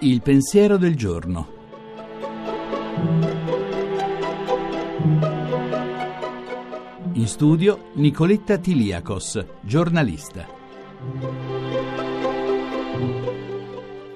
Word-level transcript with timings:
Il 0.00 0.22
pensiero 0.22 0.76
del 0.76 0.94
giorno. 0.94 1.54
In 7.14 7.26
studio 7.26 7.90
Nicoletta 7.94 8.58
Tiliakos, 8.58 9.44
giornalista. 9.62 10.46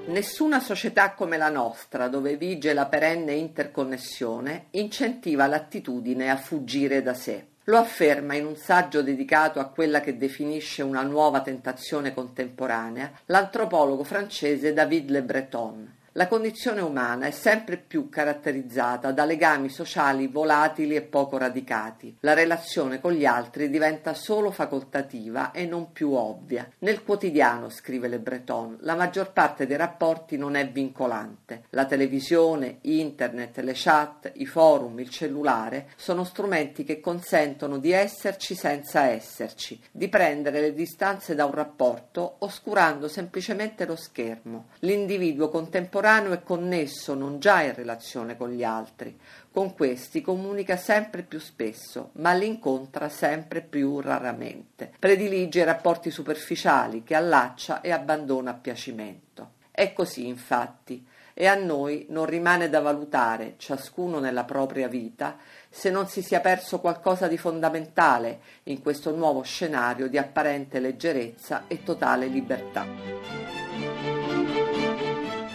Nessuna 0.06 0.60
società 0.60 1.14
come 1.14 1.36
la 1.36 1.48
nostra, 1.48 2.08
dove 2.08 2.36
vige 2.36 2.72
la 2.72 2.86
perenne 2.86 3.32
interconnessione, 3.32 4.66
incentiva 4.70 5.46
l'attitudine 5.46 6.30
a 6.30 6.36
fuggire 6.36 7.02
da 7.02 7.14
sé. 7.14 7.46
Lo 7.70 7.78
afferma 7.78 8.34
in 8.34 8.46
un 8.46 8.56
saggio 8.56 9.00
dedicato 9.00 9.60
a 9.60 9.66
quella 9.66 10.00
che 10.00 10.16
definisce 10.16 10.82
una 10.82 11.02
nuova 11.02 11.40
tentazione 11.40 12.12
contemporanea 12.12 13.12
l'antropologo 13.26 14.02
francese 14.02 14.72
David 14.72 15.08
Le 15.10 15.22
Breton. 15.22 15.98
La 16.14 16.26
condizione 16.26 16.80
umana 16.80 17.26
è 17.26 17.30
sempre 17.30 17.76
più 17.76 18.08
caratterizzata 18.08 19.12
da 19.12 19.24
legami 19.24 19.68
sociali 19.68 20.26
volatili 20.26 20.96
e 20.96 21.02
poco 21.02 21.38
radicati. 21.38 22.16
La 22.22 22.34
relazione 22.34 23.00
con 23.00 23.12
gli 23.12 23.24
altri 23.24 23.70
diventa 23.70 24.12
solo 24.12 24.50
facoltativa 24.50 25.52
e 25.52 25.66
non 25.66 25.92
più 25.92 26.10
ovvia. 26.10 26.68
Nel 26.78 27.04
quotidiano, 27.04 27.68
scrive 27.68 28.08
Le 28.08 28.18
Breton, 28.18 28.78
la 28.80 28.96
maggior 28.96 29.30
parte 29.30 29.68
dei 29.68 29.76
rapporti 29.76 30.36
non 30.36 30.56
è 30.56 30.68
vincolante. 30.68 31.66
La 31.70 31.84
televisione, 31.84 32.78
internet, 32.80 33.58
le 33.58 33.74
chat, 33.76 34.32
i 34.34 34.46
forum, 34.46 34.98
il 34.98 35.10
cellulare 35.10 35.90
sono 35.94 36.24
strumenti 36.24 36.82
che 36.82 36.98
consentono 36.98 37.78
di 37.78 37.92
esserci 37.92 38.56
senza 38.56 39.04
esserci, 39.04 39.80
di 39.92 40.08
prendere 40.08 40.60
le 40.60 40.74
distanze 40.74 41.36
da 41.36 41.44
un 41.44 41.54
rapporto 41.54 42.34
oscurando 42.38 43.06
semplicemente 43.06 43.86
lo 43.86 43.94
schermo. 43.94 44.70
L'individuo 44.80 45.48
contemporaneo 45.48 45.98
contemporaneo 46.00 46.32
è 46.32 46.42
connesso 46.42 47.14
non 47.14 47.38
già 47.38 47.60
in 47.60 47.74
relazione 47.74 48.36
con 48.36 48.48
gli 48.48 48.64
altri, 48.64 49.18
con 49.52 49.74
questi 49.74 50.22
comunica 50.22 50.78
sempre 50.78 51.22
più 51.22 51.38
spesso, 51.38 52.10
ma 52.14 52.32
li 52.32 52.46
incontra 52.46 53.10
sempre 53.10 53.60
più 53.60 54.00
raramente. 54.00 54.92
Predilige 54.98 55.62
rapporti 55.62 56.10
superficiali 56.10 57.04
che 57.04 57.14
allaccia 57.14 57.82
e 57.82 57.90
abbandona 57.90 58.52
a 58.52 58.54
piacimento. 58.54 59.50
È 59.70 59.92
così, 59.92 60.26
infatti, 60.26 61.06
e 61.34 61.46
a 61.46 61.54
noi 61.54 62.06
non 62.08 62.24
rimane 62.24 62.70
da 62.70 62.80
valutare, 62.80 63.54
ciascuno 63.58 64.20
nella 64.20 64.44
propria 64.44 64.88
vita, 64.88 65.36
se 65.68 65.90
non 65.90 66.08
si 66.08 66.22
sia 66.22 66.40
perso 66.40 66.80
qualcosa 66.80 67.28
di 67.28 67.36
fondamentale 67.36 68.40
in 68.64 68.80
questo 68.80 69.14
nuovo 69.14 69.42
scenario 69.42 70.08
di 70.08 70.16
apparente 70.16 70.80
leggerezza 70.80 71.64
e 71.66 71.82
totale 71.82 72.26
libertà. 72.26 74.19